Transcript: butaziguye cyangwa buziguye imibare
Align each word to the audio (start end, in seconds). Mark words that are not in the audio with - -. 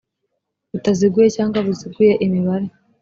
butaziguye 0.71 1.27
cyangwa 1.35 1.57
buziguye 1.65 2.13
imibare 2.25 2.67